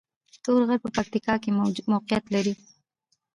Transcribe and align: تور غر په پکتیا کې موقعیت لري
تور 0.43 0.61
غر 0.67 0.79
په 0.83 0.89
پکتیا 0.95 1.35
کې 1.43 1.49
موقعیت 1.91 2.25
لري 2.35 2.53